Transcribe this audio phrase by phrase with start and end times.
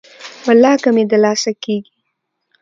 [0.45, 1.91] ولاکه مې د لاسه کیږي.